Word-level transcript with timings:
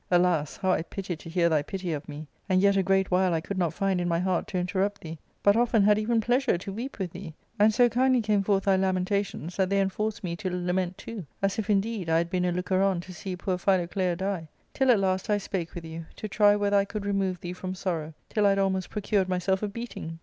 Alas! 0.09 0.57
how 0.57 0.71
I 0.71 0.81
pitied 0.81 1.19
to 1.19 1.29
hear 1.29 1.47
thy 1.47 1.61
pity 1.61 1.93
of 1.93 2.09
me; 2.09 2.25
and 2.49 2.59
yet 2.59 2.75
a 2.75 2.81
great 2.81 3.11
while 3.11 3.35
I 3.35 3.39
could 3.39 3.59
not 3.59 3.71
find 3.71 4.01
in 4.01 4.07
my 4.07 4.17
heart 4.17 4.47
to 4.47 4.57
interrupt 4.57 5.01
thee, 5.01 5.19
but 5.43 5.55
often 5.55 5.83
had 5.83 5.99
even 5.99 6.19
plea 6.19 6.39
sure 6.39 6.57
to 6.57 6.73
weep 6.73 6.97
with 6.97 7.11
thee; 7.11 7.35
and 7.59 7.71
so 7.71 7.87
kindly 7.87 8.19
came 8.19 8.41
forth 8.41 8.63
thy 8.63 8.75
lamen 8.77 9.05
tations 9.05 9.57
that 9.57 9.69
they 9.69 9.79
enforced 9.79 10.23
me 10.23 10.35
to 10.37 10.49
lament 10.49 10.97
too, 10.97 11.27
as 11.43 11.59
if, 11.59 11.69
indeed, 11.69 12.09
I 12.09 12.17
had 12.17 12.31
been 12.31 12.45
a 12.45 12.51
looker 12.51 12.81
on 12.81 12.99
to 13.01 13.13
see 13.13 13.35
poor 13.35 13.59
Philoclea 13.59 14.15
die. 14.15 14.47
Till 14.73 14.89
at 14.89 14.99
last 14.99 15.29
I 15.29 15.37
spake 15.37 15.75
with 15.75 15.85
you, 15.85 16.07
to 16.15 16.27
try 16.27 16.55
whether 16.55 16.77
I 16.77 16.85
could 16.85 17.05
remove 17.05 17.39
thee 17.39 17.53
from 17.53 17.75
sorrow, 17.75 18.15
till 18.27 18.47
I 18.47 18.55
had 18.55 18.57
almost 18.57 18.89
procured 18.89 19.29
myself 19.29 19.61
a 19.61 19.67
beating." 19.67 20.17